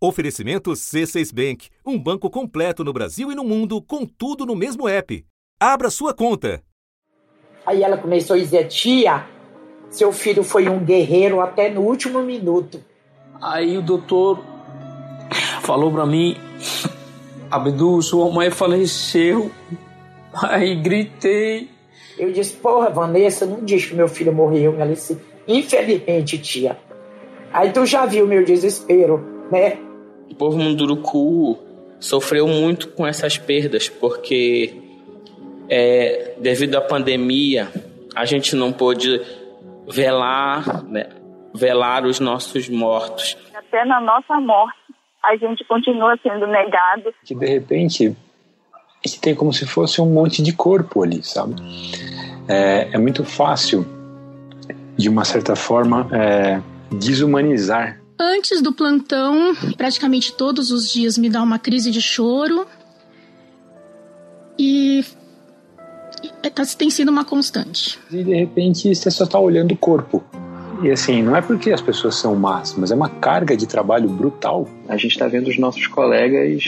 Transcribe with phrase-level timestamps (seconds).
[0.00, 4.88] Oferecimento C6 Bank, um banco completo no Brasil e no mundo, com tudo no mesmo
[4.88, 5.26] app.
[5.58, 6.62] Abra sua conta.
[7.66, 9.26] Aí ela começou a dizer: Tia,
[9.90, 12.80] seu filho foi um guerreiro até no último minuto.
[13.42, 14.38] Aí o doutor
[15.62, 16.36] falou para mim:
[17.50, 19.50] Abdu, sua mãe faleceu.
[20.32, 21.68] Aí gritei.
[22.16, 24.76] Eu disse: Porra, Vanessa, não diz que meu filho morreu.
[24.80, 25.18] Ela disse:
[25.48, 26.78] Infelizmente, tia.
[27.52, 29.87] Aí tu já viu meu desespero, né?
[30.30, 31.58] O povo Munduruku
[32.00, 34.74] sofreu muito com essas perdas, porque
[35.68, 37.68] é, devido à pandemia,
[38.14, 39.20] a gente não pôde
[39.86, 41.08] velar, né,
[41.54, 43.36] velar os nossos mortos.
[43.54, 44.78] Até na nossa morte,
[45.24, 47.12] a gente continua sendo negado.
[47.24, 48.16] Que de repente
[49.04, 51.54] a gente tem como se fosse um monte de corpo ali, sabe?
[52.48, 53.86] É, é muito fácil,
[54.96, 56.60] de uma certa forma, é,
[56.90, 62.66] desumanizar Antes do plantão, praticamente todos os dias me dá uma crise de choro.
[64.58, 65.04] E
[66.42, 67.96] é, tá, tem sido uma constante.
[68.10, 70.24] E de repente você só está olhando o corpo.
[70.82, 74.08] E assim, não é porque as pessoas são más, mas é uma carga de trabalho
[74.08, 74.68] brutal.
[74.88, 76.64] A gente está vendo os nossos colegas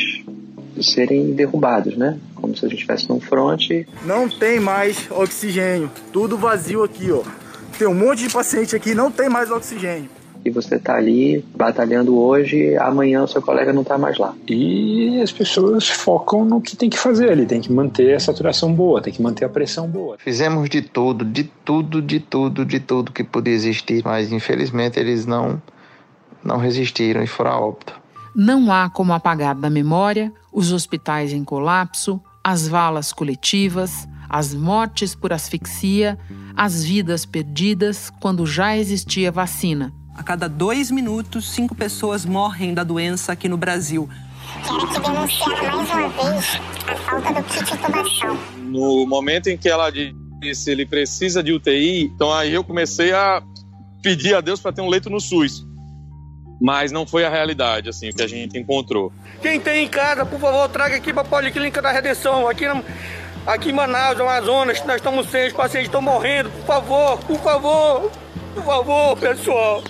[0.81, 2.17] serem derrubados, né?
[2.37, 3.89] Como se a gente estivesse num fronte.
[4.05, 5.91] Não tem mais oxigênio.
[6.13, 7.23] Tudo vazio aqui, ó.
[7.77, 12.19] Tem um monte de paciente aqui, não tem mais oxigênio e você está ali batalhando
[12.19, 14.35] hoje, amanhã o seu colega não está mais lá.
[14.49, 18.73] E as pessoas focam no que tem que fazer ali, tem que manter a saturação
[18.73, 20.17] boa, tem que manter a pressão boa.
[20.19, 25.27] Fizemos de tudo, de tudo, de tudo, de tudo que podia existir, mas infelizmente eles
[25.27, 25.61] não
[26.43, 28.01] não resistiram e foram a óbito.
[28.35, 35.15] Não há como apagar da memória os hospitais em colapso, as valas coletivas, as mortes
[35.15, 36.19] por asfixia,
[36.57, 42.85] as vidas perdidas quando já existia vacina a cada dois minutos, cinco pessoas morrem da
[42.85, 44.07] doença aqui no Brasil.
[44.63, 48.39] Quero que denunciar mais uma vez a falta do kit intubação.
[48.59, 53.43] No momento em que ela disse ele precisa de UTI, então aí eu comecei a
[54.03, 55.67] pedir a Deus para ter um leito no SUS.
[56.61, 59.11] Mas não foi a realidade, assim, que a gente encontrou.
[59.41, 62.47] Quem tem em casa, por favor, traga aqui para a Policlínica da Redenção.
[62.47, 62.67] Aqui,
[63.47, 66.51] aqui em Manaus, Amazonas, nós estamos sem, os pacientes estão morrendo.
[66.51, 68.11] Por favor, por favor,
[68.55, 69.83] por favor, pessoal.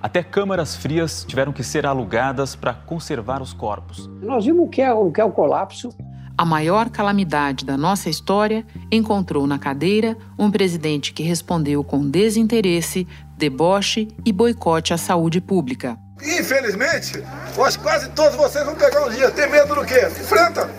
[0.00, 4.08] Até câmaras frias tiveram que ser alugadas para conservar os corpos.
[4.22, 5.90] Nós vimos o que, é, o que é o colapso.
[6.36, 13.08] A maior calamidade da nossa história encontrou na cadeira um presidente que respondeu com desinteresse,
[13.36, 15.98] deboche e boicote à saúde pública.
[16.22, 17.20] Infelizmente,
[17.60, 19.32] acho quase todos vocês vão pegar um dia.
[19.32, 20.06] Tem medo do quê?
[20.06, 20.70] Enfrenta!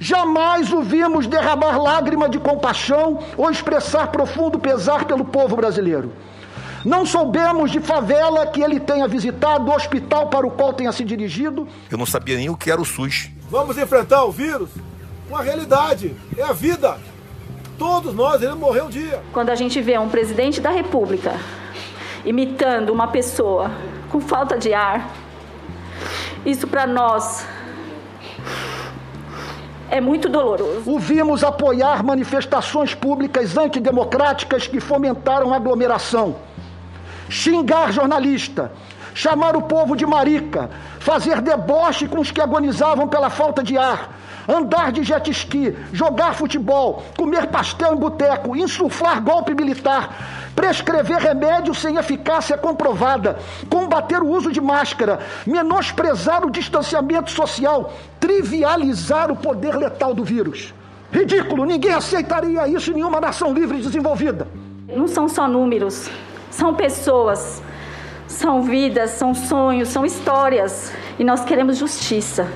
[0.00, 6.12] Jamais o vimos derramar lágrima de compaixão ou expressar profundo pesar pelo povo brasileiro.
[6.84, 11.66] Não soubemos de favela que ele tenha visitado, hospital para o qual tenha se dirigido.
[11.90, 13.30] Eu não sabia nem o que era o SUS.
[13.48, 14.68] Vamos enfrentar o vírus
[15.28, 16.98] com a realidade, é a vida.
[17.78, 19.22] Todos nós iremos morrer um dia.
[19.32, 21.40] Quando a gente vê um presidente da República
[22.22, 23.70] imitando uma pessoa
[24.10, 25.10] com falta de ar,
[26.44, 27.46] isso para nós
[29.90, 30.82] é muito doloroso.
[30.84, 36.36] O vimos apoiar manifestações públicas antidemocráticas que fomentaram aglomeração
[37.34, 38.70] xingar jornalista,
[39.12, 44.16] chamar o povo de marica, fazer deboche com os que agonizavam pela falta de ar,
[44.48, 51.74] andar de jet ski, jogar futebol, comer pastel em boteco, insuflar golpe militar, prescrever remédio
[51.74, 53.36] sem eficácia comprovada,
[53.68, 60.72] combater o uso de máscara, menosprezar o distanciamento social, trivializar o poder letal do vírus.
[61.10, 64.46] Ridículo, ninguém aceitaria isso em nenhuma nação livre e desenvolvida.
[64.88, 66.08] Não são só números,
[66.56, 67.60] são pessoas,
[68.28, 72.50] são vidas, são sonhos, são histórias e nós queremos justiça.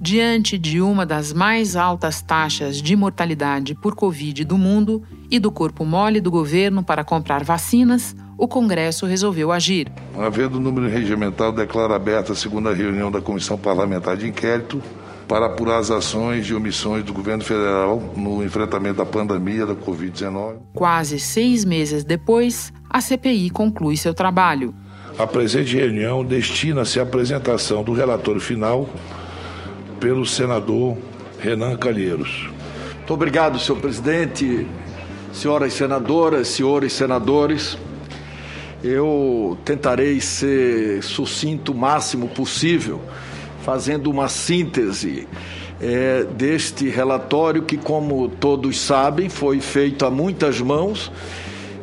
[0.00, 5.50] Diante de uma das mais altas taxas de mortalidade por Covid do mundo e do
[5.50, 9.90] corpo mole do governo para comprar vacinas, o Congresso resolveu agir.
[10.18, 14.82] Havendo o número regimental, declara aberta a segunda reunião da Comissão Parlamentar de Inquérito
[15.28, 20.58] para apurar as ações e omissões do governo federal no enfrentamento da pandemia da Covid-19.
[20.74, 24.74] Quase seis meses depois, a CPI conclui seu trabalho.
[25.18, 28.88] A presente reunião destina-se à apresentação do relatório final
[29.98, 30.96] pelo senador
[31.40, 32.48] Renan Calheiros.
[32.98, 34.66] Muito obrigado, senhor presidente,
[35.32, 37.78] senhoras senadoras, senhores senadores.
[38.84, 43.00] Eu tentarei ser sucinto o máximo possível
[43.66, 45.26] fazendo uma síntese
[45.80, 51.10] é, deste relatório que, como todos sabem, foi feito a muitas mãos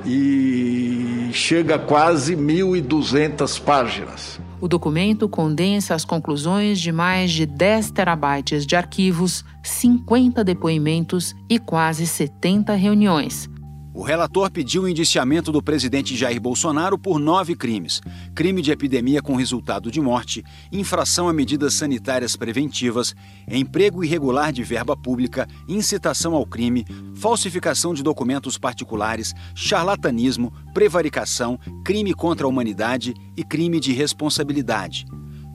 [0.05, 4.39] e chega a quase 1.200 páginas.
[4.61, 11.59] O documento condensa as conclusões de mais de 10 terabytes de arquivos, 50 depoimentos e
[11.59, 13.49] quase 70 reuniões.
[13.95, 18.01] O relator pediu o indiciamento do presidente Jair Bolsonaro por nove crimes:
[18.33, 23.13] crime de epidemia com resultado de morte, infração a medidas sanitárias preventivas,
[23.47, 32.15] emprego irregular de verba pública, incitação ao crime, falsificação de documentos particulares, charlatanismo, prevaricação, crime
[32.15, 35.05] contra a humanidade e crime de responsabilidade.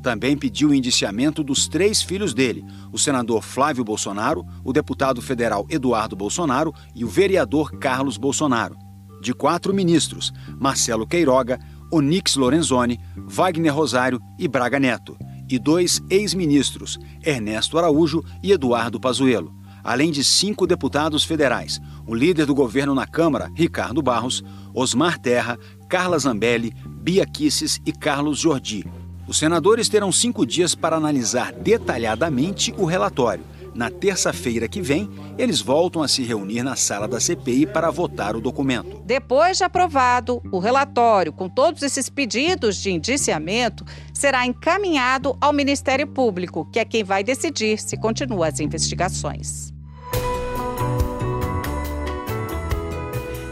[0.08, 5.66] Também pediu o indiciamento dos três filhos dele, o senador Flávio Bolsonaro, o deputado federal
[5.68, 8.74] Eduardo Bolsonaro e o vereador Carlos Bolsonaro.
[9.20, 11.58] De quatro ministros, Marcelo Queiroga,
[11.92, 15.14] Onix Lorenzoni, Wagner Rosário e Braga Neto.
[15.46, 19.52] E dois ex-ministros, Ernesto Araújo e Eduardo Pazuello.
[19.84, 25.58] Além de cinco deputados federais, o líder do governo na Câmara, Ricardo Barros, Osmar Terra,
[25.86, 28.86] Carla Zambelli, Bia Kisses e Carlos Jordi,
[29.28, 33.44] os senadores terão cinco dias para analisar detalhadamente o relatório.
[33.74, 38.34] Na terça-feira que vem, eles voltam a se reunir na sala da CPI para votar
[38.34, 39.00] o documento.
[39.04, 46.08] Depois de aprovado, o relatório, com todos esses pedidos de indiciamento, será encaminhado ao Ministério
[46.08, 49.77] Público, que é quem vai decidir se continua as investigações.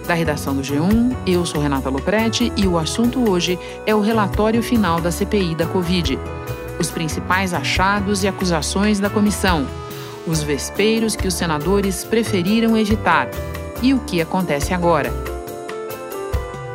[0.06, 4.62] Da redação do G1, eu sou Renata Loprete e o assunto hoje é o relatório
[4.62, 6.17] final da CPI da Covid.
[6.79, 9.67] Os principais achados e acusações da comissão,
[10.25, 13.29] os vespeiros que os senadores preferiram evitar
[13.82, 15.12] e o que acontece agora.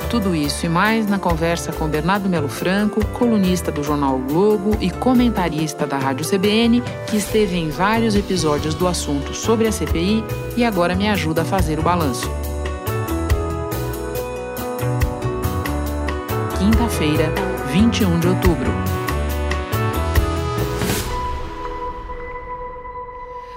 [0.10, 4.75] Tudo isso e mais na conversa com Bernardo Melo Franco, colunista do jornal o Globo
[4.81, 10.22] e comentarista da Rádio CBN, que esteve em vários episódios do assunto sobre a CPI
[10.57, 12.30] e agora me ajuda a fazer o balanço.
[16.71, 17.25] Quinta-feira,
[17.73, 18.71] 21 de outubro.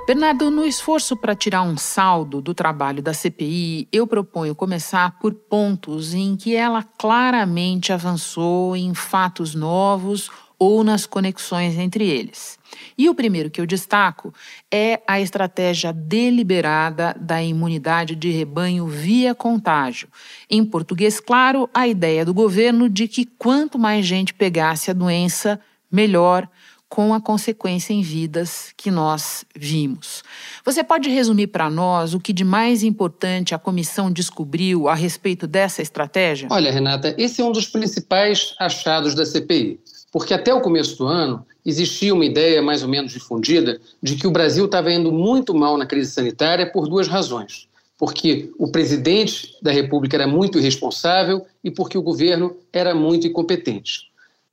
[0.05, 5.32] Bernardo, no esforço para tirar um saldo do trabalho da CPI, eu proponho começar por
[5.32, 10.28] pontos em que ela claramente avançou em fatos novos
[10.58, 12.58] ou nas conexões entre eles.
[12.96, 14.32] E o primeiro que eu destaco
[14.70, 20.08] é a estratégia deliberada da imunidade de rebanho via contágio.
[20.50, 25.60] Em português, claro, a ideia do governo de que quanto mais gente pegasse a doença,
[25.90, 26.48] melhor,
[26.94, 30.22] com a consequência em vidas que nós vimos.
[30.64, 35.44] Você pode resumir para nós o que de mais importante a comissão descobriu a respeito
[35.44, 36.46] dessa estratégia?
[36.52, 39.80] Olha, Renata, esse é um dos principais achados da CPI,
[40.14, 44.28] porque até o começo do ano existia uma ideia mais ou menos difundida de que
[44.28, 47.66] o Brasil estava indo muito mal na crise sanitária por duas razões.
[47.99, 54.02] Porque o presidente da República era muito irresponsável e porque o governo era muito incompetente.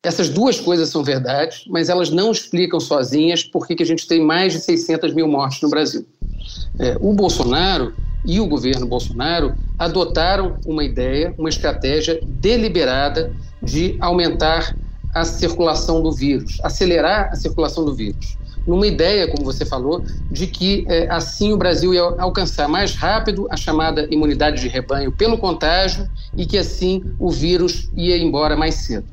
[0.02, 4.20] Essas duas coisas são verdades, mas elas não explicam sozinhas por que a gente tem
[4.20, 6.08] mais de 600 mil mortes no Brasil.
[6.80, 7.94] É, o Bolsonaro
[8.26, 13.32] e o governo Bolsonaro adotaram uma ideia, uma estratégia deliberada
[13.62, 14.76] de aumentar
[15.14, 18.38] a circulação do vírus, acelerar a circulação do vírus.
[18.66, 23.48] Numa ideia, como você falou, de que é, assim o Brasil ia alcançar mais rápido
[23.50, 28.76] a chamada imunidade de rebanho pelo contágio e que assim o vírus ia embora mais
[28.76, 29.08] cedo.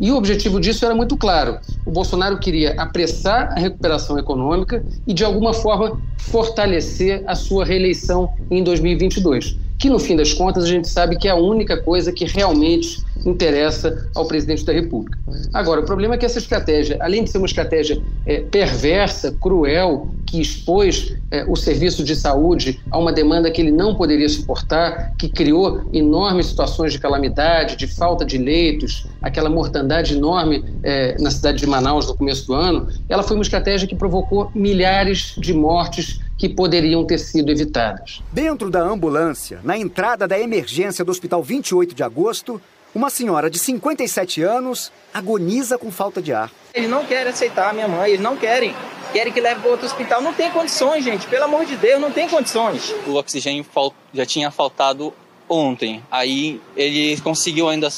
[0.00, 1.58] E o objetivo disso era muito claro.
[1.84, 8.32] O Bolsonaro queria apressar a recuperação econômica e, de alguma forma, fortalecer a sua reeleição
[8.50, 12.12] em 2022 que no fim das contas a gente sabe que é a única coisa
[12.12, 15.18] que realmente interessa ao presidente da República.
[15.52, 20.08] Agora, o problema é que essa estratégia, além de ser uma estratégia é, perversa, cruel,
[20.24, 25.14] que expôs é, o serviço de saúde a uma demanda que ele não poderia suportar,
[25.18, 31.32] que criou enormes situações de calamidade, de falta de leitos, aquela mortandade enorme é, na
[31.32, 35.52] cidade de Manaus no começo do ano, ela foi uma estratégia que provocou milhares de
[35.52, 38.20] mortes que poderiam ter sido evitadas.
[38.32, 42.60] Dentro da ambulância, na entrada da emergência do Hospital 28 de Agosto,
[42.92, 46.50] uma senhora de 57 anos agoniza com falta de ar.
[46.74, 48.74] Eles não querem aceitar a minha mãe, eles não querem.
[49.12, 50.20] Querem que leve para outro hospital.
[50.20, 51.28] Não tem condições, gente.
[51.28, 52.92] Pelo amor de Deus, não tem condições.
[53.06, 53.64] O oxigênio
[54.12, 55.14] já tinha faltado
[55.48, 56.02] ontem.
[56.10, 57.88] Aí ele conseguiu ainda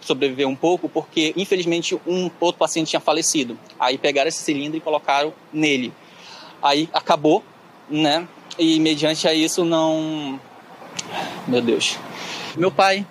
[0.00, 3.58] sobreviver um pouco porque, infelizmente, um outro paciente tinha falecido.
[3.76, 5.92] Aí pegaram esse cilindro e colocaram nele.
[6.62, 7.42] Aí acabou
[7.90, 8.26] né?
[8.58, 10.40] E mediante a isso não.
[11.46, 11.98] Meu Deus.
[12.56, 13.06] Meu pai,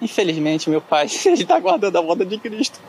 [0.00, 2.80] infelizmente, meu pai, está guardando a volta de Cristo.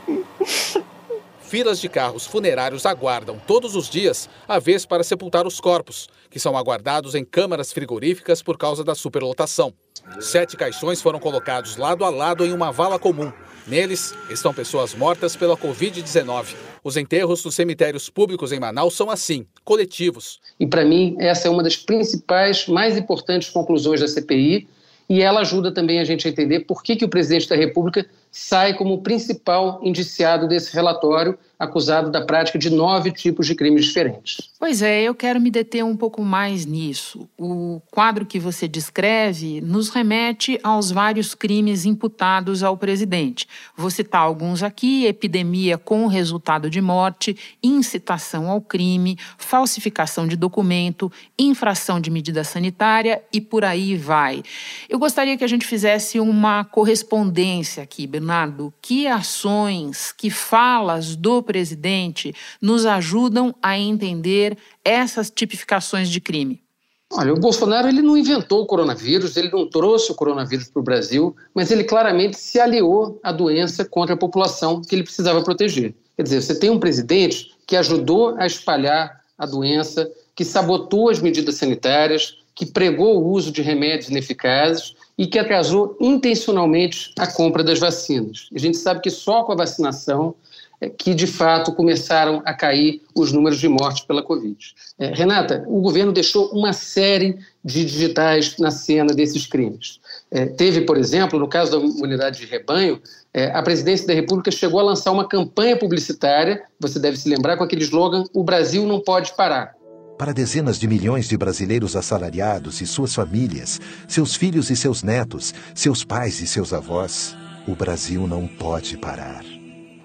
[1.53, 6.39] filas de carros funerários aguardam todos os dias a vez para sepultar os corpos, que
[6.39, 9.71] são aguardados em câmaras frigoríficas por causa da superlotação.
[10.19, 13.31] Sete caixões foram colocados lado a lado em uma vala comum.
[13.65, 16.55] Neles estão pessoas mortas pela Covid-19.
[16.83, 20.41] Os enterros nos cemitérios públicos em Manaus são assim, coletivos.
[20.59, 24.67] E para mim, essa é uma das principais, mais importantes conclusões da CPI,
[25.09, 28.05] e ela ajuda também a gente a entender por que, que o presidente da República
[28.35, 34.49] sai como principal indiciado desse relatório, acusado da prática de nove tipos de crimes diferentes.
[34.59, 37.29] Pois é, eu quero me deter um pouco mais nisso.
[37.37, 43.47] O quadro que você descreve nos remete aos vários crimes imputados ao presidente.
[43.77, 51.11] Vou citar alguns aqui: epidemia com resultado de morte, incitação ao crime, falsificação de documento,
[51.37, 54.41] infração de medida sanitária e por aí vai.
[54.89, 58.73] Eu gostaria que a gente fizesse uma correspondência aqui, Bernardo.
[58.81, 66.63] Que ações, que falas do presidente nos ajudam a entender essas tipificações de crime?
[67.11, 70.83] Olha, o Bolsonaro ele não inventou o coronavírus, ele não trouxe o coronavírus para o
[70.83, 75.93] Brasil, mas ele claramente se aliou à doença contra a população que ele precisava proteger.
[76.15, 81.19] Quer dizer, você tem um presidente que ajudou a espalhar a doença, que sabotou as
[81.19, 87.63] medidas sanitárias, que pregou o uso de remédios ineficazes e que atrasou intencionalmente a compra
[87.63, 88.49] das vacinas.
[88.53, 90.35] A gente sabe que só com a vacinação
[90.81, 94.57] é que de fato começaram a cair os números de mortes pela Covid.
[94.99, 100.01] É, Renata, o governo deixou uma série de digitais na cena desses crimes.
[100.29, 103.01] É, teve, por exemplo, no caso da unidade de rebanho,
[103.33, 107.55] é, a presidência da República chegou a lançar uma campanha publicitária, você deve se lembrar,
[107.55, 109.75] com aquele slogan: O Brasil não pode parar.
[110.23, 115.53] Para dezenas de milhões de brasileiros assalariados e suas famílias, seus filhos e seus netos,
[115.75, 117.35] seus pais e seus avós,
[117.67, 119.43] o Brasil não pode parar.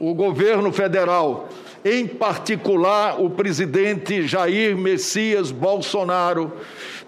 [0.01, 1.49] O governo federal,
[1.85, 6.53] em particular o presidente Jair Messias Bolsonaro,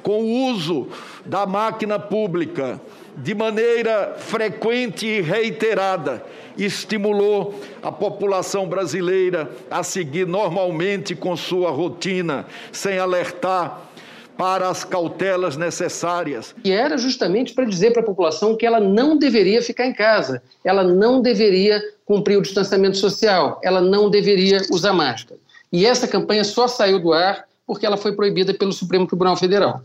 [0.04, 0.86] com o uso
[1.26, 2.80] da máquina pública
[3.22, 6.24] de maneira frequente e reiterada,
[6.56, 13.90] estimulou a população brasileira a seguir normalmente com sua rotina, sem alertar
[14.36, 16.54] para as cautelas necessárias.
[16.64, 20.42] E era justamente para dizer para a população que ela não deveria ficar em casa,
[20.64, 25.38] ela não deveria cumprir o distanciamento social, ela não deveria usar máscara.
[25.70, 29.82] E essa campanha só saiu do ar porque ela foi proibida pelo Supremo Tribunal Federal.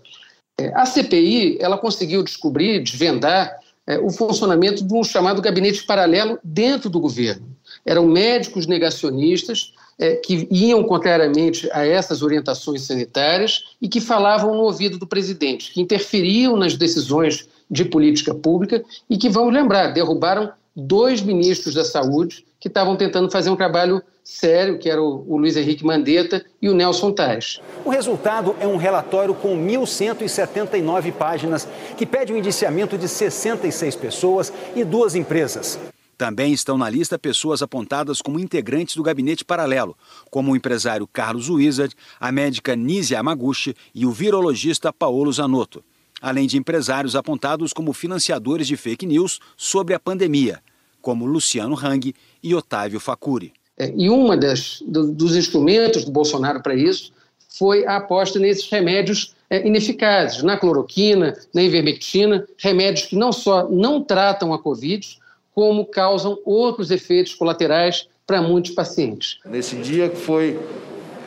[0.73, 6.89] A CPI ela conseguiu descobrir, desvendar é, o funcionamento de um chamado gabinete paralelo dentro
[6.89, 7.55] do governo.
[7.85, 14.63] Eram médicos negacionistas é, que iam contrariamente a essas orientações sanitárias e que falavam no
[14.63, 20.51] ouvido do presidente, que interferiam nas decisões de política pública e que, vamos lembrar, derrubaram
[20.75, 25.37] dois ministros da saúde que estavam tentando fazer um trabalho sério, que era o, o
[25.37, 27.61] Luiz Henrique Mandetta e o Nelson Tais.
[27.85, 34.51] O resultado é um relatório com 1.179 páginas que pede o indiciamento de 66 pessoas
[34.75, 35.77] e duas empresas.
[36.17, 39.95] Também estão na lista pessoas apontadas como integrantes do gabinete paralelo,
[40.31, 45.83] como o empresário Carlos Wizard, a médica Nise Amaguchi e o virologista Paulo Zanotto,
[46.19, 50.63] além de empresários apontados como financiadores de fake news sobre a pandemia,
[51.05, 53.51] como Luciano Hang e Otávio Facuri.
[53.77, 57.11] É, e uma das do, dos instrumentos do Bolsonaro para isso
[57.49, 63.67] foi a aposta nesses remédios é, ineficazes, na cloroquina, na ivermectina, remédios que não só
[63.69, 65.17] não tratam a Covid,
[65.53, 69.39] como causam outros efeitos colaterais para muitos pacientes.
[69.45, 70.59] Nesse dia que foi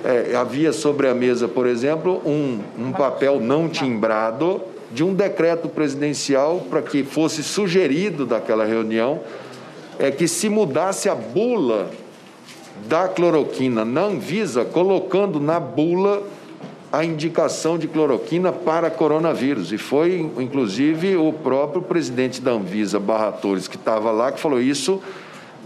[0.05, 5.69] é, havia sobre a mesa, por exemplo, um, um papel não timbrado de um decreto
[5.69, 9.21] presidencial para que fosse sugerido daquela reunião
[9.99, 11.91] é que se mudasse a bula
[12.87, 16.23] da cloroquina na Anvisa, colocando na bula
[16.93, 19.73] a indicação de cloroquina para coronavírus.
[19.73, 24.61] E foi, inclusive, o próprio presidente da Anvisa, Barra Torres, que estava lá, que falou
[24.61, 25.03] isso.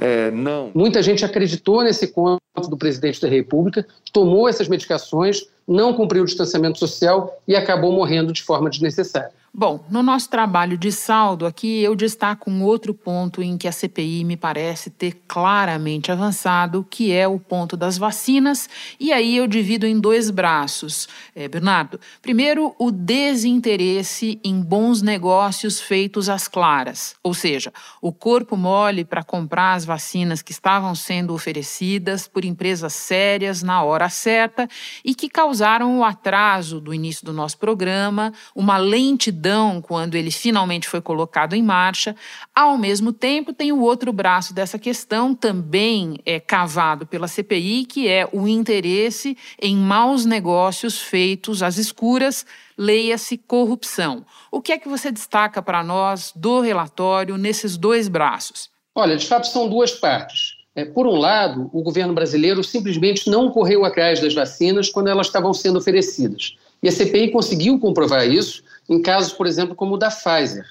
[0.01, 0.71] É, não.
[0.75, 6.27] Muita gente acreditou nesse conto do presidente da República, tomou essas medicações, não cumpriu o
[6.27, 9.31] distanciamento social e acabou morrendo de forma desnecessária.
[9.55, 13.73] Bom, no nosso trabalho de saldo aqui, eu destaco um outro ponto em que a
[13.73, 18.67] CPI me parece ter claramente avançado, que é o ponto das vacinas.
[18.99, 21.07] E aí eu divido em dois braços,
[21.37, 22.01] é, Bernardo.
[22.23, 29.23] Primeiro, o desinteresse em bons negócios feitos às claras, ou seja, o corpo mole para
[29.23, 34.67] comprar as vacinas que estavam sendo oferecidas por empresas sérias na hora certa
[35.05, 39.42] e que causaram o atraso do início do nosso programa, uma lentidão
[39.81, 42.15] quando ele finalmente foi colocado em marcha.
[42.55, 48.09] Ao mesmo tempo, tem o outro braço dessa questão, também é cavado pela CPI, que
[48.09, 52.47] é o interesse em maus negócios feitos às escuras,
[52.77, 54.25] leia-se corrupção.
[54.51, 58.71] O que é que você destaca para nós do relatório nesses dois braços?
[58.95, 60.63] Olha, de fato, são duas partes.
[60.75, 65.27] É, por um lado, o governo brasileiro simplesmente não correu atrás das vacinas quando elas
[65.27, 66.57] estavam sendo oferecidas.
[66.83, 70.65] E a CPI conseguiu comprovar isso em casos, por exemplo, como o da Pfizer,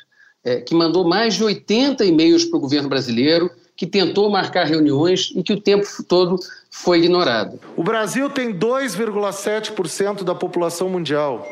[0.43, 5.31] é, que mandou mais de 80 e-mails para o governo brasileiro, que tentou marcar reuniões
[5.35, 6.37] e que o tempo todo
[6.69, 7.59] foi ignorado.
[7.75, 11.47] O Brasil tem 2,7% da população mundial.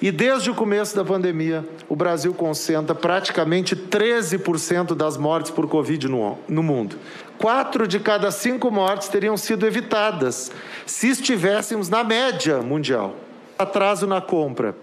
[0.00, 6.08] E desde o começo da pandemia, o Brasil concentra praticamente 13% das mortes por Covid
[6.08, 6.98] no, no mundo.
[7.38, 10.50] Quatro de cada cinco mortes teriam sido evitadas
[10.84, 13.14] se estivéssemos na média mundial.
[13.62, 14.76] Atraso na compra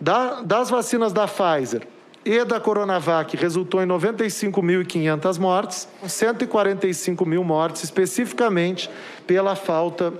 [0.00, 1.86] da, das vacinas da Pfizer
[2.24, 8.88] e da Coronavac resultou em 95.500 mortes, 145 mil mortes especificamente
[9.26, 10.12] pela falta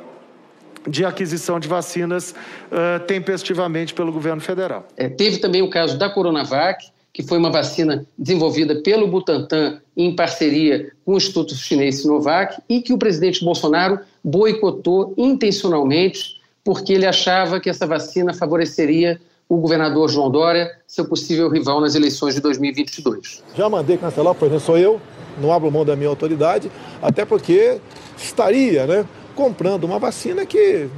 [0.87, 4.87] de aquisição de vacinas uh, tempestivamente pelo governo federal.
[4.97, 10.14] É, teve também o caso da Coronavac, que foi uma vacina desenvolvida pelo Butantan em
[10.14, 16.34] parceria com o Instituto Chinês Sinovac e que o presidente Bolsonaro boicotou intencionalmente
[16.64, 21.94] porque ele achava que essa vacina favoreceria o governador João Dória, seu possível rival nas
[21.94, 23.44] eleições de 2022.
[23.54, 25.00] Já mandei cancelar, por exemplo, sou eu,
[25.38, 27.78] não abro mão da minha autoridade, até porque
[28.16, 30.88] estaria, né, comprando uma vacina que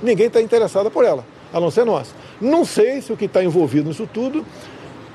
[0.00, 2.14] ninguém está interessado por ela, a não ser nós.
[2.40, 4.46] Não sei se o que está envolvido nisso tudo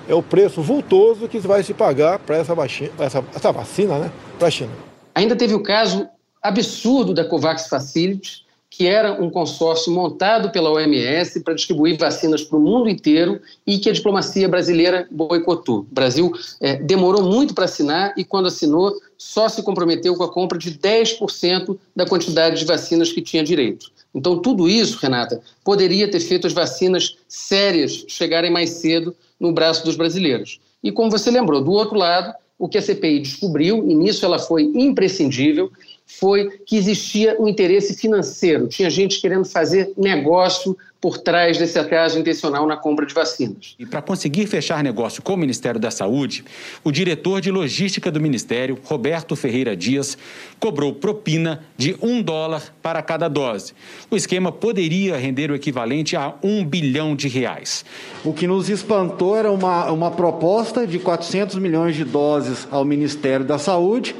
[0.08, 2.53] é o preço vultoso que vai se pagar para essa,
[3.00, 4.72] essa, essa vacina né, para a China.
[5.15, 6.08] Ainda teve o caso
[6.41, 8.47] absurdo da COVAX Facility,
[8.77, 13.79] que era um consórcio montado pela OMS para distribuir vacinas para o mundo inteiro e
[13.79, 15.79] que a diplomacia brasileira boicotou.
[15.79, 16.31] O Brasil
[16.62, 20.77] é, demorou muito para assinar e, quando assinou, só se comprometeu com a compra de
[20.77, 23.91] 10% da quantidade de vacinas que tinha direito.
[24.13, 29.84] Então, tudo isso, Renata, poderia ter feito as vacinas sérias chegarem mais cedo no braço
[29.84, 30.60] dos brasileiros.
[30.84, 34.38] E como você lembrou, do outro lado, o que a CPI descobriu, e nisso ela
[34.38, 35.72] foi imprescindível,
[36.08, 38.68] foi que existia um interesse financeiro.
[38.68, 43.75] Tinha gente querendo fazer negócio por trás desse atraso intencional na compra de vacinas.
[43.77, 46.44] E para conseguir fechar negócio com o Ministério da Saúde,
[46.83, 50.18] o diretor de logística do Ministério, Roberto Ferreira Dias,
[50.60, 53.74] cobrou propina de um dólar para cada dose.
[54.10, 57.86] O esquema poderia render o equivalente a um bilhão de reais.
[58.24, 63.46] O que nos espantou era uma, uma proposta de 400 milhões de doses ao Ministério
[63.46, 64.16] da Saúde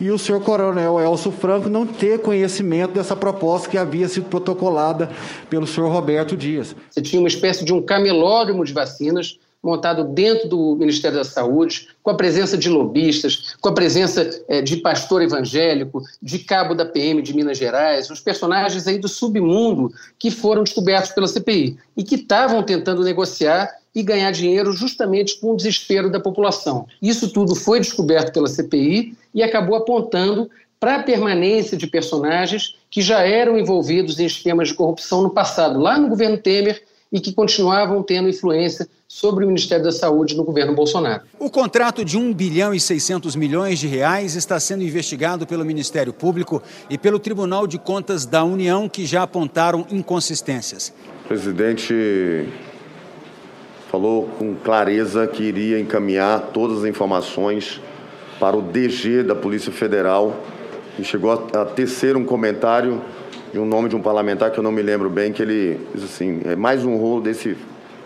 [0.00, 5.10] e o senhor Coronel Elcio Franco não ter conhecimento dessa proposta que havia sido protocolada
[5.48, 6.74] pelo senhor Roberto Dias.
[6.90, 11.88] Você tinha uma espécie de um camelódromo de vacinas montado dentro do Ministério da Saúde,
[12.02, 16.86] com a presença de lobistas, com a presença é, de pastor evangélico, de cabo da
[16.86, 22.02] PM de Minas Gerais, os personagens aí do submundo que foram descobertos pela CPI e
[22.02, 26.86] que estavam tentando negociar e ganhar dinheiro justamente com o desespero da população.
[27.02, 30.48] Isso tudo foi descoberto pela CPI e acabou apontando
[30.80, 35.78] para a permanência de personagens que já eram envolvidos em esquemas de corrupção no passado,
[35.78, 40.44] lá no governo Temer, e que continuavam tendo influência sobre o Ministério da Saúde no
[40.44, 41.24] governo Bolsonaro.
[41.38, 46.12] O contrato de 1 bilhão e 600 milhões de reais está sendo investigado pelo Ministério
[46.12, 50.94] Público e pelo Tribunal de Contas da União, que já apontaram inconsistências.
[51.24, 52.48] O presidente
[53.90, 57.80] falou com clareza que iria encaminhar todas as informações
[58.38, 60.40] para o DG da Polícia Federal
[60.98, 63.02] e chegou a tecer um comentário
[63.52, 66.04] de um nome de um parlamentar que eu não me lembro bem, que ele diz
[66.04, 67.56] assim, é mais um rolo desse,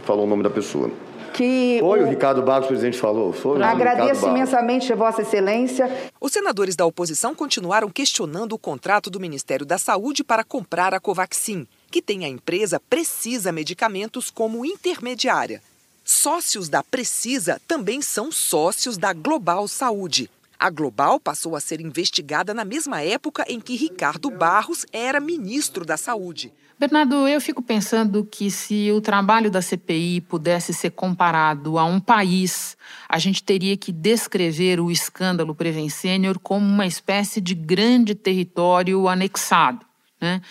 [0.04, 0.90] falou o nome da pessoa.
[1.34, 3.32] Que Foi o, o Ricardo Barros, o presidente falou.
[3.32, 5.90] Foi Agradeço imensamente, Vossa Excelência.
[6.20, 11.00] Os senadores da oposição continuaram questionando o contrato do Ministério da Saúde para comprar a
[11.00, 15.60] Covaxin, que tem a empresa Precisa Medicamentos como intermediária.
[16.04, 20.30] Sócios da Precisa também são sócios da Global Saúde.
[20.58, 25.84] A Global passou a ser investigada na mesma época em que Ricardo Barros era ministro
[25.84, 26.52] da Saúde.
[26.76, 32.00] Bernardo, eu fico pensando que se o trabalho da CPI pudesse ser comparado a um
[32.00, 32.76] país,
[33.08, 39.08] a gente teria que descrever o escândalo Preven Sênior como uma espécie de grande território
[39.08, 39.86] anexado.
[40.20, 40.42] Né?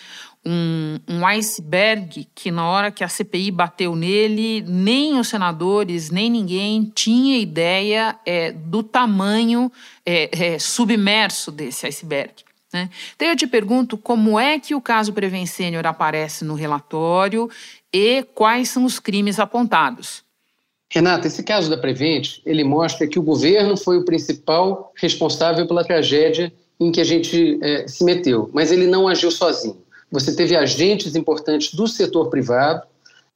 [0.46, 6.30] Um, um iceberg que, na hora que a CPI bateu nele, nem os senadores, nem
[6.30, 9.70] ninguém tinha ideia é, do tamanho
[10.04, 12.34] é, é, submerso desse iceberg.
[12.72, 12.90] Né?
[13.14, 17.48] Então, eu te pergunto como é que o caso Preven Sênior aparece no relatório
[17.92, 20.24] e quais são os crimes apontados.
[20.90, 25.84] Renata, esse caso da Prevent, ele mostra que o governo foi o principal responsável pela
[25.84, 29.83] tragédia em que a gente é, se meteu, mas ele não agiu sozinho.
[30.14, 32.82] Você teve agentes importantes do setor privado,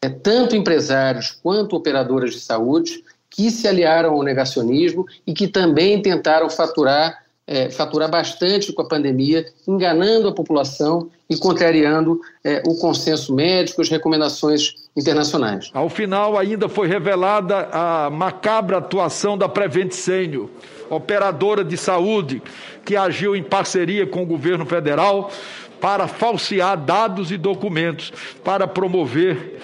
[0.00, 6.00] é, tanto empresários quanto operadoras de saúde, que se aliaram ao negacionismo e que também
[6.00, 12.76] tentaram faturar, é, faturar bastante com a pandemia, enganando a população e contrariando é, o
[12.76, 15.70] consenso médico, as recomendações internacionais.
[15.74, 20.48] Ao final, ainda foi revelada a macabra atuação da Prevent Sênior,
[20.88, 22.40] operadora de saúde
[22.84, 25.30] que agiu em parceria com o governo federal
[25.80, 28.12] para falsear dados e documentos
[28.44, 29.60] para promover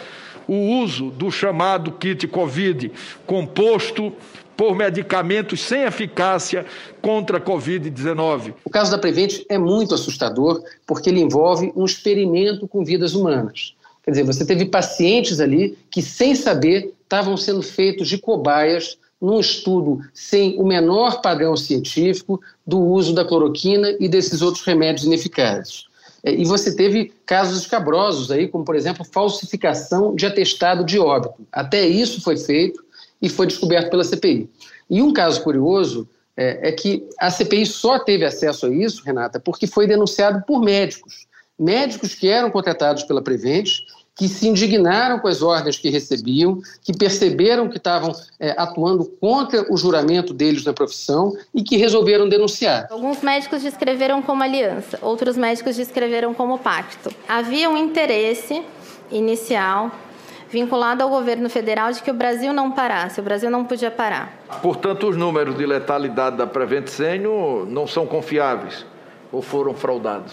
[0.46, 2.92] o uso do chamado kit Covid,
[3.26, 4.12] composto
[4.56, 6.64] por medicamentos sem eficácia
[7.02, 8.54] contra a Covid-19.
[8.64, 13.74] O caso da Prevent é muito assustador porque ele envolve um experimento com vidas humanas.
[14.02, 19.40] Quer dizer, você teve pacientes ali que, sem saber, estavam sendo feitos de cobaias num
[19.40, 25.86] estudo sem o menor padrão científico do uso da cloroquina e desses outros remédios ineficazes.
[26.24, 31.46] É, e você teve casos escabrosos aí, como por exemplo, falsificação de atestado de óbito.
[31.52, 32.82] Até isso foi feito
[33.20, 34.48] e foi descoberto pela CPI.
[34.88, 39.38] E um caso curioso é, é que a CPI só teve acesso a isso, Renata,
[39.38, 41.26] porque foi denunciado por médicos.
[41.58, 43.68] Médicos que eram contratados pela Prevent
[44.16, 49.66] que se indignaram com as ordens que recebiam, que perceberam que estavam é, atuando contra
[49.72, 52.86] o juramento deles na profissão e que resolveram denunciar.
[52.90, 57.10] Alguns médicos descreveram como aliança, outros médicos descreveram como pacto.
[57.28, 58.62] Havia um interesse
[59.10, 59.90] inicial
[60.48, 64.32] vinculado ao governo federal de que o Brasil não parasse, o Brasil não podia parar.
[64.62, 68.86] Portanto, os números de letalidade da Prevent Senior não são confiáveis
[69.32, 70.32] ou foram fraudados?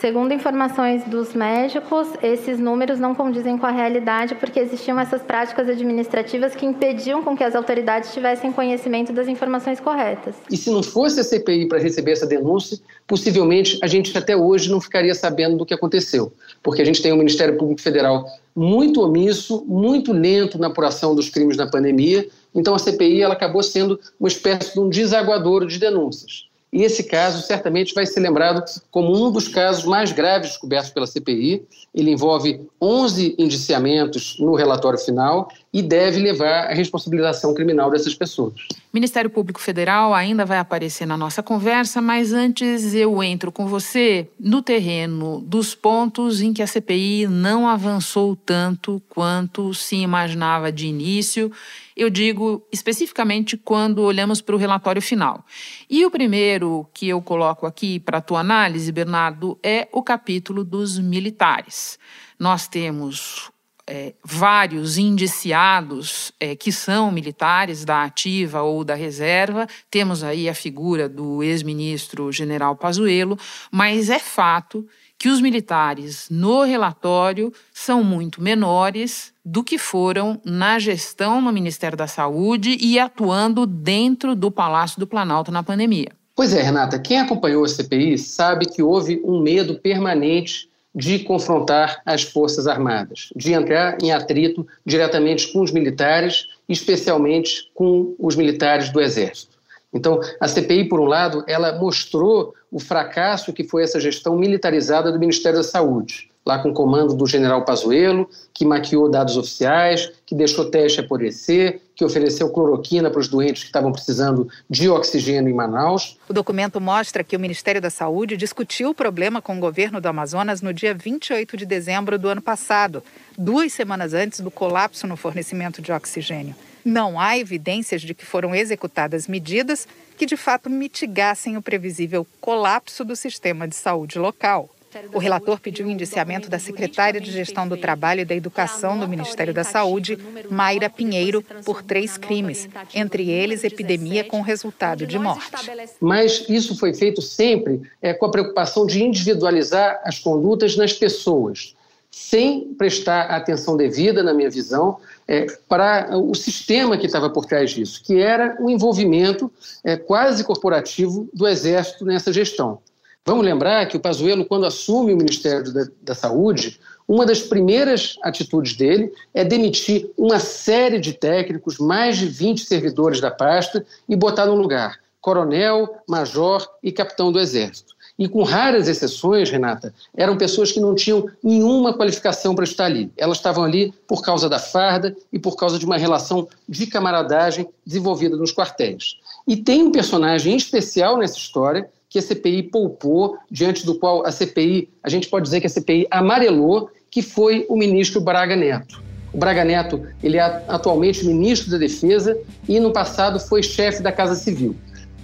[0.00, 5.68] Segundo informações dos médicos, esses números não condizem com a realidade porque existiam essas práticas
[5.68, 10.36] administrativas que impediam com que as autoridades tivessem conhecimento das informações corretas.
[10.50, 14.70] E se não fosse a CPI para receber essa denúncia, possivelmente a gente até hoje
[14.70, 16.32] não ficaria sabendo do que aconteceu,
[16.62, 18.24] porque a gente tem um Ministério Público Federal
[18.56, 22.26] muito omisso, muito lento na apuração dos crimes na pandemia.
[22.54, 26.48] Então a CPI ela acabou sendo uma espécie de um desaguador de denúncias.
[26.72, 31.06] E esse caso certamente vai ser lembrado como um dos casos mais graves descobertos pela
[31.06, 31.66] CPI.
[31.92, 38.54] Ele envolve 11 indiciamentos no relatório final e deve levar à responsabilização criminal dessas pessoas.
[38.92, 44.28] Ministério Público Federal ainda vai aparecer na nossa conversa, mas antes eu entro com você
[44.38, 50.86] no terreno dos pontos em que a CPI não avançou tanto quanto se imaginava de
[50.86, 51.52] início
[52.00, 55.44] eu digo especificamente quando olhamos para o relatório final.
[55.88, 60.64] E o primeiro que eu coloco aqui para a tua análise, Bernardo, é o capítulo
[60.64, 61.98] dos militares.
[62.38, 63.50] Nós temos
[63.90, 69.66] é, vários indiciados é, que são militares da ativa ou da reserva.
[69.90, 73.36] Temos aí a figura do ex-ministro general Pazuello,
[73.68, 74.86] mas é fato
[75.18, 81.98] que os militares no relatório são muito menores do que foram na gestão no Ministério
[81.98, 86.12] da Saúde e atuando dentro do Palácio do Planalto na pandemia.
[86.36, 92.02] Pois é, Renata, quem acompanhou a CPI sabe que houve um medo permanente de confrontar
[92.04, 98.90] as Forças Armadas, de entrar em atrito diretamente com os militares, especialmente com os militares
[98.90, 99.58] do Exército.
[99.92, 105.10] Então, a CPI, por um lado, ela mostrou o fracasso que foi essa gestão militarizada
[105.10, 110.10] do Ministério da Saúde, lá com o comando do general Pazuello, que maquiou dados oficiais,
[110.24, 115.50] que deixou teste apodrecer, que ofereceu cloroquina para os doentes que estavam precisando de oxigênio
[115.50, 116.16] em Manaus.
[116.28, 120.06] O documento mostra que o Ministério da Saúde discutiu o problema com o governo do
[120.06, 123.02] Amazonas no dia 28 de dezembro do ano passado,
[123.36, 126.54] duas semanas antes do colapso no fornecimento de oxigênio.
[126.82, 133.04] Não há evidências de que foram executadas medidas que de fato mitigassem o previsível colapso
[133.04, 134.70] do sistema de saúde local.
[135.12, 139.08] O relator pediu o indiciamento da secretária de Gestão do Trabalho e da Educação do
[139.08, 140.18] Ministério da Saúde,
[140.50, 145.70] Mayra Pinheiro, por três crimes, entre eles epidemia com resultado de morte.
[146.00, 151.74] Mas isso foi feito sempre é, com a preocupação de individualizar as condutas nas pessoas,
[152.10, 154.98] sem prestar atenção devida, na minha visão,
[155.28, 159.50] é, para o sistema que estava por trás disso, que era o envolvimento
[159.84, 162.80] é, quase corporativo do Exército nessa gestão.
[163.26, 168.16] Vamos lembrar que o Pazuello, quando assume o Ministério da, da Saúde, uma das primeiras
[168.22, 174.16] atitudes dele é demitir uma série de técnicos, mais de 20 servidores da pasta, e
[174.16, 177.94] botar no lugar coronel, major e capitão do Exército.
[178.18, 183.10] E com raras exceções, Renata, eram pessoas que não tinham nenhuma qualificação para estar ali.
[183.16, 187.68] Elas estavam ali por causa da farda e por causa de uma relação de camaradagem
[187.84, 189.16] desenvolvida nos quartéis.
[189.46, 194.32] E tem um personagem especial nessa história que a CPI poupou, diante do qual a
[194.32, 199.00] CPI, a gente pode dizer que a CPI amarelou, que foi o ministro Braga Neto.
[199.32, 202.36] O Braga Neto, ele é atualmente ministro da Defesa
[202.68, 204.74] e no passado foi chefe da Casa Civil.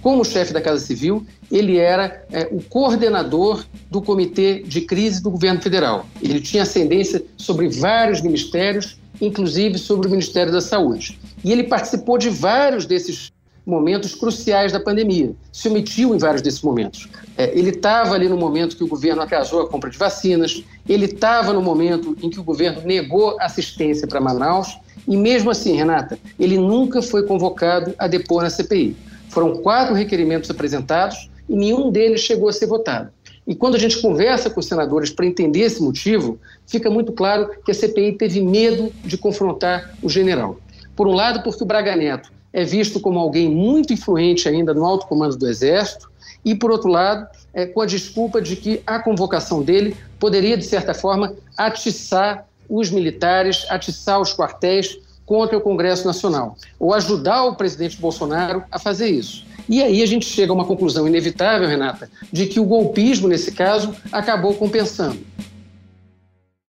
[0.01, 5.29] Como chefe da Casa Civil, ele era é, o coordenador do Comitê de Crise do
[5.29, 6.05] Governo Federal.
[6.21, 11.19] Ele tinha ascendência sobre vários ministérios, inclusive sobre o Ministério da Saúde.
[11.43, 13.33] E ele participou de vários desses
[13.67, 17.09] momentos cruciais da pandemia, se omitiu em vários desses momentos.
[17.37, 21.05] É, ele estava ali no momento que o governo atrasou a compra de vacinas, ele
[21.05, 26.17] estava no momento em que o governo negou assistência para Manaus, e mesmo assim, Renata,
[26.39, 28.95] ele nunca foi convocado a depor na CPI.
[29.27, 33.09] Foram quatro requerimentos apresentados e nenhum deles chegou a ser votado.
[33.45, 37.49] E quando a gente conversa com os senadores para entender esse motivo, fica muito claro
[37.65, 40.57] que a CPI teve medo de confrontar o general.
[40.95, 44.83] Por um lado, porque o Braga Neto é visto como alguém muito influente ainda no
[44.83, 46.09] alto comando do Exército,
[46.43, 50.65] e, por outro lado, é, com a desculpa de que a convocação dele poderia, de
[50.65, 57.55] certa forma, atiçar os militares, atiçar os quartéis contra o Congresso Nacional, ou ajudar o
[57.55, 59.45] presidente Bolsonaro a fazer isso.
[59.69, 63.51] E aí a gente chega a uma conclusão inevitável, Renata, de que o golpismo, nesse
[63.51, 65.19] caso, acabou compensando.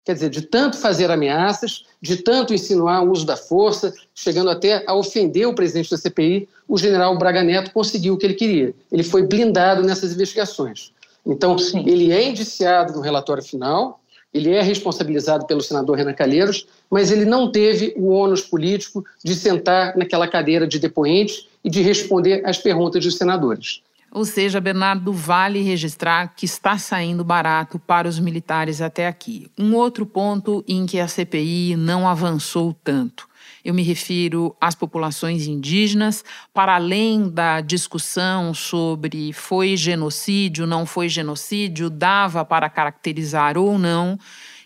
[0.04, 4.82] Quer dizer, de tanto fazer ameaças, de tanto insinuar o uso da força, chegando até
[4.86, 8.74] a ofender o presidente da CPI, o general Braga Neto conseguiu o que ele queria.
[8.90, 10.92] Ele foi blindado nessas investigações.
[11.26, 11.84] Então, Sim.
[11.86, 14.00] ele é indiciado no relatório final,
[14.32, 19.34] ele é responsabilizado pelo senador Renan Calheiros, mas ele não teve o ônus político de
[19.34, 23.82] sentar naquela cadeira de depoente e de responder às perguntas dos senadores.
[24.12, 29.49] Ou seja, Bernardo, vale registrar que está saindo barato para os militares até aqui.
[29.57, 33.29] Um outro ponto em que a CPI não avançou tanto.
[33.64, 41.09] Eu me refiro às populações indígenas, para além da discussão sobre foi genocídio, não foi
[41.09, 44.18] genocídio, dava para caracterizar ou não.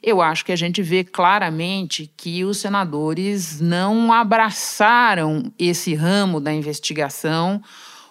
[0.03, 6.53] Eu acho que a gente vê claramente que os senadores não abraçaram esse ramo da
[6.53, 7.61] investigação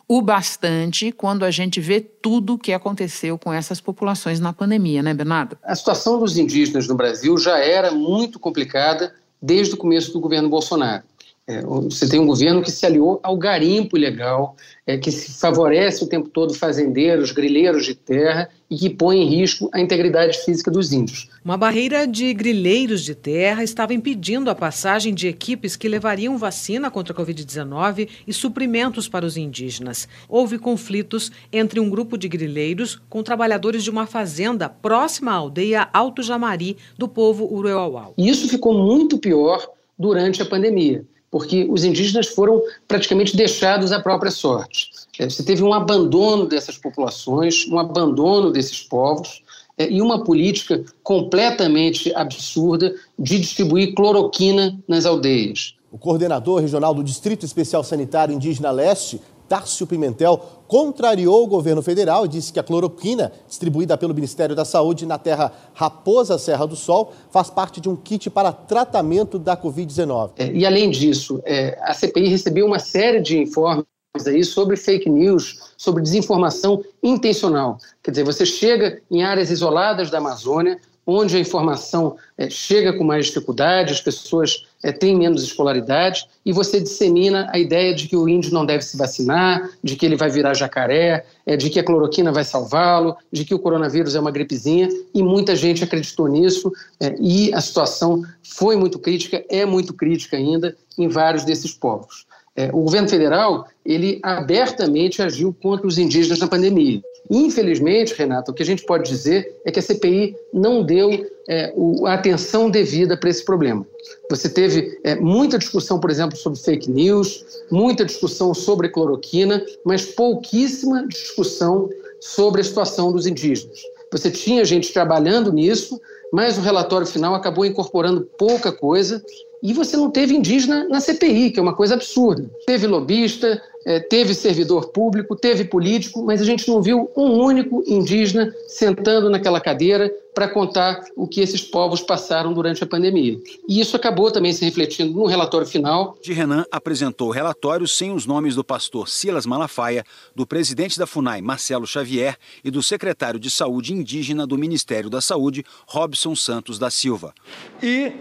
[0.07, 5.01] o bastante quando a gente vê tudo o que aconteceu com essas populações na pandemia,
[5.01, 5.57] né, Bernardo?
[5.63, 10.49] A situação dos indígenas no Brasil já era muito complicada desde o começo do governo
[10.49, 11.03] Bolsonaro.
[11.45, 14.55] É, você tem um governo que se aliou ao garimpo ilegal,
[14.87, 19.25] é, que se favorece o tempo todo fazendeiros, grileiros de terra e que põe em
[19.27, 21.27] risco a integridade física dos índios.
[21.43, 26.89] Uma barreira de grileiros de terra estava impedindo a passagem de equipes que levariam vacina
[26.89, 30.07] contra a Covid-19 e suprimentos para os indígenas.
[30.29, 35.89] Houve conflitos entre um grupo de grileiros com trabalhadores de uma fazenda próxima à aldeia
[35.91, 38.13] Alto Jamari do povo Uruauau.
[38.17, 39.67] E isso ficou muito pior
[39.99, 44.91] durante a pandemia porque os indígenas foram praticamente deixados à própria sorte.
[45.17, 49.41] É, você teve um abandono dessas populações, um abandono desses povos
[49.75, 55.73] é, e uma política completamente absurda de distribuir cloroquina nas aldeias.
[55.91, 62.25] O coordenador regional do Distrito Especial Sanitário Indígena Leste Tárcio Pimentel contrariou o governo federal
[62.25, 66.75] e disse que a cloroquina distribuída pelo Ministério da Saúde na terra Raposa Serra do
[66.75, 70.31] Sol faz parte de um kit para tratamento da Covid-19.
[70.37, 73.85] É, e além disso, é, a CPI recebeu uma série de informes
[74.25, 77.77] aí sobre fake news, sobre desinformação intencional.
[78.01, 83.03] Quer dizer, você chega em áreas isoladas da Amazônia, onde a informação é, chega com
[83.03, 88.17] mais dificuldade, as pessoas é, têm menos escolaridade, e você dissemina a ideia de que
[88.17, 91.79] o índio não deve se vacinar, de que ele vai virar jacaré, é, de que
[91.79, 96.27] a cloroquina vai salvá-lo, de que o coronavírus é uma gripezinha, e muita gente acreditou
[96.27, 101.73] nisso, é, e a situação foi muito crítica, é muito crítica ainda em vários desses
[101.73, 102.25] povos.
[102.55, 107.01] É, o governo federal ele abertamente agiu contra os indígenas na pandemia.
[107.29, 111.73] Infelizmente, Renato, o que a gente pode dizer é que a CPI não deu é,
[111.75, 113.85] o, a atenção devida para esse problema.
[114.29, 120.05] Você teve é, muita discussão, por exemplo, sobre fake news, muita discussão sobre cloroquina, mas
[120.05, 123.81] pouquíssima discussão sobre a situação dos indígenas.
[124.11, 125.99] Você tinha gente trabalhando nisso,
[126.31, 129.23] mas o relatório final acabou incorporando pouca coisa
[129.61, 132.49] e você não teve indígena na CPI, que é uma coisa absurda.
[132.65, 133.61] Teve lobista,
[134.09, 139.59] teve servidor público, teve político, mas a gente não viu um único indígena sentando naquela
[139.59, 143.39] cadeira para contar o que esses povos passaram durante a pandemia.
[143.67, 146.17] E isso acabou também se refletindo no relatório final.
[146.21, 150.03] De Renan apresentou o relatório sem os nomes do pastor Silas Malafaia,
[150.35, 155.21] do presidente da FUNAI, Marcelo Xavier, e do secretário de Saúde Indígena do Ministério da
[155.21, 157.33] Saúde, Robson Santos da Silva.
[157.81, 158.13] E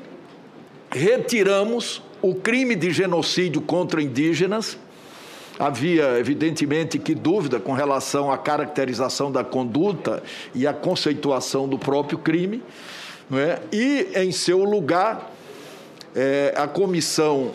[0.90, 4.76] retiramos o crime de genocídio contra indígenas.
[5.62, 10.20] Havia, evidentemente, que dúvida com relação à caracterização da conduta
[10.52, 12.60] e à conceituação do próprio crime.
[13.30, 13.60] Não é?
[13.72, 15.30] E, em seu lugar,
[16.16, 17.52] é, a comissão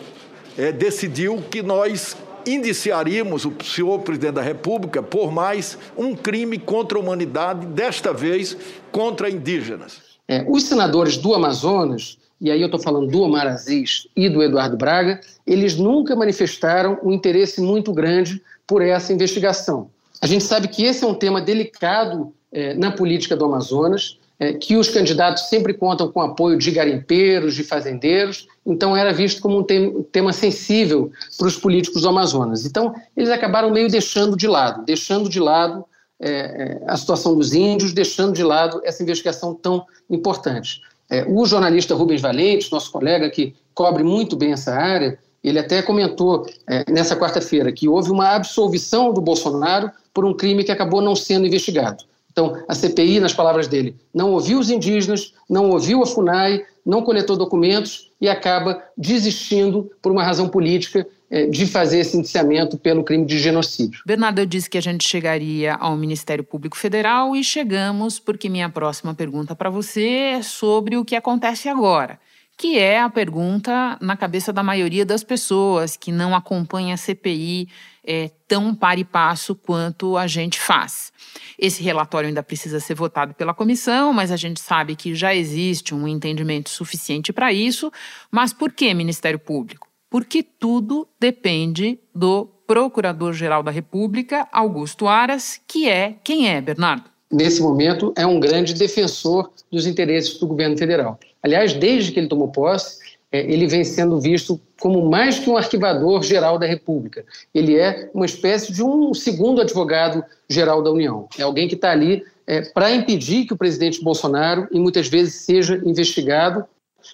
[0.56, 2.16] é, decidiu que nós
[2.46, 8.56] indiciaríamos o senhor presidente da República por mais um crime contra a humanidade, desta vez
[8.90, 10.00] contra indígenas.
[10.26, 14.42] É, os senadores do Amazonas e aí eu estou falando do Omar Aziz e do
[14.42, 19.90] Eduardo Braga, eles nunca manifestaram um interesse muito grande por essa investigação.
[20.20, 24.52] A gente sabe que esse é um tema delicado é, na política do Amazonas, é,
[24.52, 29.58] que os candidatos sempre contam com apoio de garimpeiros, de fazendeiros, então era visto como
[29.58, 32.64] um te tema sensível para os políticos do Amazonas.
[32.64, 35.84] Então eles acabaram meio deixando de lado, deixando de lado
[36.20, 40.80] é, a situação dos índios, deixando de lado essa investigação tão importante.
[41.10, 45.80] É, o jornalista Rubens Valente, nosso colega que cobre muito bem essa área, ele até
[45.80, 51.00] comentou é, nessa quarta-feira que houve uma absolvição do Bolsonaro por um crime que acabou
[51.00, 52.04] não sendo investigado.
[52.30, 57.02] Então, a CPI, nas palavras dele, não ouviu os indígenas, não ouviu a FUNAI, não
[57.02, 61.06] coletou documentos e acaba desistindo por uma razão política
[61.50, 64.02] de fazer esse indiciamento pelo crime de genocídio.
[64.06, 68.68] Bernardo, eu disse que a gente chegaria ao Ministério Público Federal e chegamos porque minha
[68.70, 72.18] próxima pergunta para você é sobre o que acontece agora,
[72.56, 77.68] que é a pergunta na cabeça da maioria das pessoas que não acompanha a CPI
[78.02, 81.12] é, tão par e passo quanto a gente faz.
[81.58, 85.94] Esse relatório ainda precisa ser votado pela comissão, mas a gente sabe que já existe
[85.94, 87.92] um entendimento suficiente para isso.
[88.30, 89.87] Mas por que Ministério Público?
[90.10, 97.04] Porque tudo depende do Procurador-Geral da República, Augusto Aras, que é quem é, Bernardo?
[97.30, 101.18] Nesse momento, é um grande defensor dos interesses do governo federal.
[101.42, 102.98] Aliás, desde que ele tomou posse,
[103.30, 107.24] é, ele vem sendo visto como mais que um arquivador geral da República.
[107.54, 111.28] Ele é uma espécie de um segundo advogado geral da União.
[111.38, 115.34] É alguém que está ali é, para impedir que o presidente Bolsonaro, e muitas vezes,
[115.34, 116.64] seja investigado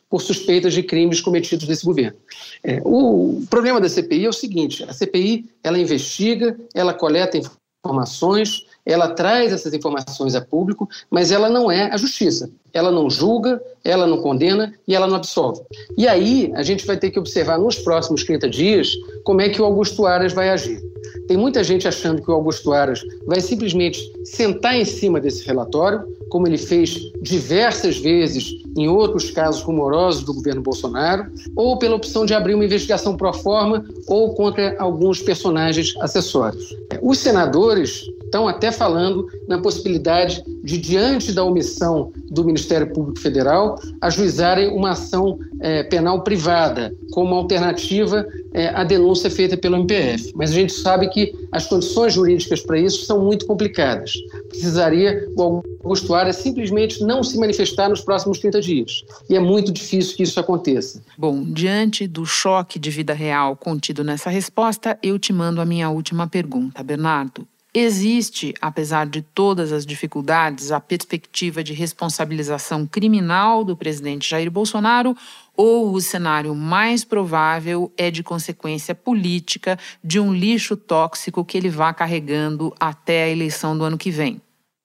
[0.09, 2.17] por suspeitas de crimes cometidos nesse governo.
[2.63, 7.39] É, o problema da CPI é o seguinte: a CPI ela investiga, ela coleta
[7.85, 12.51] informações, ela traz essas informações a público, mas ela não é a justiça.
[12.73, 15.63] Ela não julga, ela não condena e ela não absolve.
[15.97, 18.91] E aí a gente vai ter que observar nos próximos 30 dias
[19.23, 20.83] como é que o Augusto Aras vai agir.
[21.29, 26.03] Tem muita gente achando que o Augusto Aras vai simplesmente sentar em cima desse relatório,
[26.29, 32.27] como ele fez diversas vezes em outros casos rumorosos do governo Bolsonaro, ou pela opção
[32.27, 36.75] de abrir uma investigação pro forma ou contra alguns personagens acessórios.
[37.03, 38.03] Os senadores
[38.35, 44.91] estão até falando na possibilidade de, diante da omissão do Ministério Público Federal, ajuizarem uma
[44.91, 50.33] ação é, penal privada, como alternativa é, à denúncia feita pelo MPF.
[50.35, 54.13] Mas a gente sabe que as condições jurídicas para isso são muito complicadas.
[54.55, 59.05] Precisaria o Augusto Aras simplesmente não se manifestar nos próximos 30 dias.
[59.29, 61.03] E é muito difícil que isso aconteça.
[61.19, 65.91] Bom, diante do choque de vida real contido nessa resposta, eu te mando a minha
[65.91, 67.47] última pergunta, Bernardo.
[67.77, 75.17] Existe, apesar de todas as dificuldades, a perspectiva de responsabilização criminal do presidente Jair Bolsonaro
[75.57, 81.69] ou o cenário mais provável é de consequência política de um lixo tóxico que ele
[81.69, 84.41] vá carregando até a eleição do ano que vem?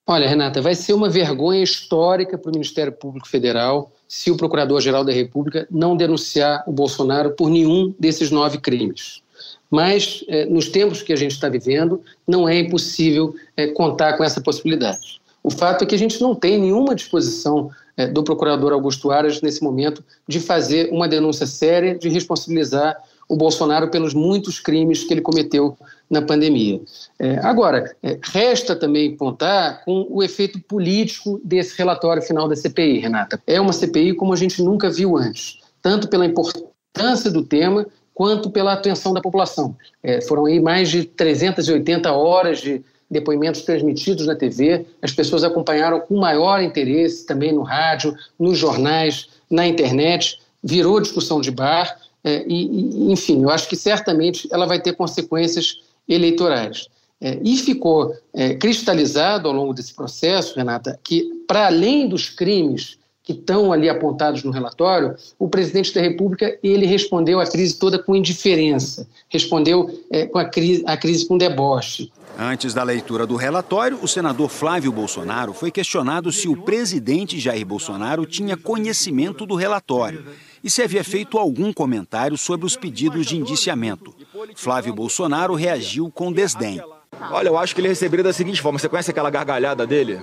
[0.08, 5.04] Olha, Renata, vai ser uma vergonha histórica para o Ministério Público Federal se o Procurador-Geral
[5.04, 9.22] da República não denunciar o Bolsonaro por nenhum desses nove crimes.
[9.70, 14.24] Mas, eh, nos tempos que a gente está vivendo, não é impossível eh, contar com
[14.24, 15.22] essa possibilidade.
[15.44, 17.70] O fato é que a gente não tem nenhuma disposição
[18.08, 22.98] do procurador Augusto Aras, nesse momento, de fazer uma denúncia séria, de responsabilizar
[23.30, 25.78] o Bolsonaro pelos muitos crimes que ele cometeu
[26.10, 26.82] na pandemia.
[27.20, 33.00] É, agora, é, resta também contar com o efeito político desse relatório final da CPI,
[33.00, 33.40] Renata.
[33.46, 37.86] É uma CPI como a gente nunca viu antes, tanto pela importância do tema
[38.16, 39.78] quanto pela atenção da população.
[40.02, 46.00] É, foram aí mais de 380 horas de depoimentos transmitidos na TV, as pessoas acompanharam
[46.00, 52.46] com maior interesse também no rádio, nos jornais, na internet, virou discussão de bar, é,
[52.48, 56.88] e, enfim, eu acho que certamente ela vai ter consequências eleitorais.
[57.22, 62.99] É, e ficou é, cristalizado ao longo desse processo, Renata, que para além dos crimes
[63.30, 68.00] que estão ali apontados no relatório, o presidente da República ele respondeu à crise toda
[68.00, 72.12] com indiferença, respondeu é, com a crise, a crise com deboche.
[72.40, 77.64] Antes da leitura do relatório, o senador Flávio Bolsonaro foi questionado se o presidente Jair
[77.64, 80.26] Bolsonaro tinha conhecimento do relatório
[80.64, 84.12] e se havia feito algum comentário sobre os pedidos de indiciamento.
[84.56, 86.82] Flávio Bolsonaro reagiu com desdém.
[87.30, 90.20] Olha, eu acho que ele receberia da seguinte forma: você conhece aquela gargalhada dele?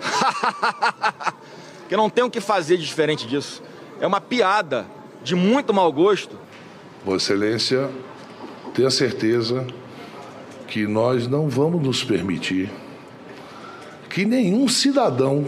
[1.90, 3.60] que não tem o que fazer de diferente disso.
[4.00, 4.86] É uma piada
[5.24, 6.38] de muito mau gosto.
[7.04, 7.90] Vossa Excelência,
[8.72, 9.66] tenha certeza
[10.68, 12.70] que nós não vamos nos permitir
[14.08, 15.44] que nenhum cidadão,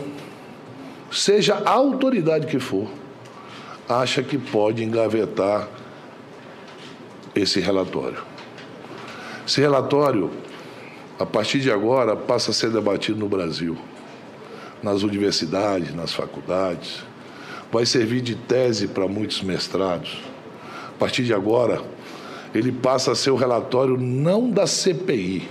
[1.12, 2.88] seja a autoridade que for,
[3.88, 5.68] acha que pode engavetar
[7.36, 8.20] esse relatório.
[9.46, 10.28] Esse relatório,
[11.20, 13.78] a partir de agora, passa a ser debatido no Brasil
[14.82, 17.02] nas universidades, nas faculdades,
[17.70, 20.20] vai servir de tese para muitos mestrados.
[20.88, 21.80] A partir de agora,
[22.54, 25.48] ele passa a ser o relatório não da CPI,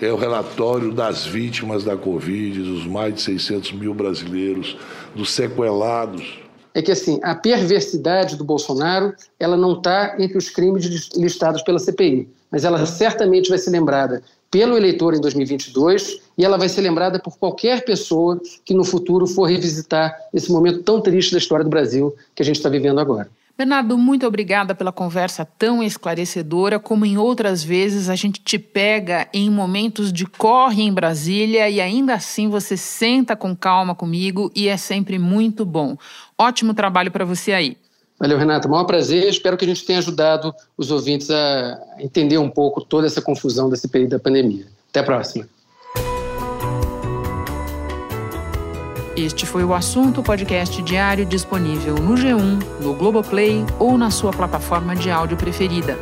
[0.00, 4.76] é o relatório das vítimas da Covid, dos mais de 600 mil brasileiros,
[5.14, 6.40] dos sequelados.
[6.74, 10.84] É que assim, a perversidade do Bolsonaro, ela não está entre os crimes
[11.16, 14.22] listados pela CPI, mas ela certamente vai ser lembrada
[14.54, 19.26] pelo eleitor em 2022 e ela vai ser lembrada por qualquer pessoa que no futuro
[19.26, 23.00] for revisitar esse momento tão triste da história do Brasil que a gente está vivendo
[23.00, 23.28] agora.
[23.58, 26.78] Bernardo, muito obrigada pela conversa tão esclarecedora.
[26.78, 31.80] Como em outras vezes, a gente te pega em momentos de corre em Brasília e
[31.80, 35.96] ainda assim você senta com calma comigo e é sempre muito bom.
[36.38, 37.76] Ótimo trabalho para você aí.
[38.18, 38.68] Valeu, Renata.
[38.68, 39.28] Maior prazer.
[39.28, 43.68] Espero que a gente tenha ajudado os ouvintes a entender um pouco toda essa confusão
[43.68, 44.66] desse período da pandemia.
[44.90, 45.48] Até a próxima.
[49.16, 54.96] Este foi o assunto podcast diário disponível no G1, no Globoplay ou na sua plataforma
[54.96, 55.96] de áudio preferida.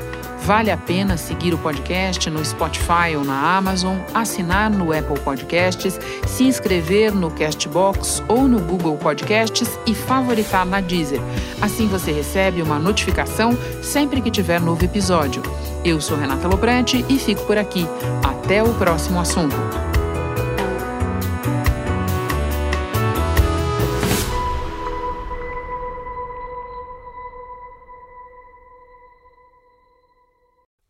[0.45, 6.01] Vale a pena seguir o podcast no Spotify ou na Amazon, assinar no Apple Podcasts,
[6.27, 11.21] se inscrever no Castbox ou no Google Podcasts e favoritar na Deezer.
[11.61, 15.43] Assim você recebe uma notificação sempre que tiver novo episódio.
[15.85, 17.87] Eu sou Renata Loprete e fico por aqui.
[18.25, 19.92] Até o próximo assunto.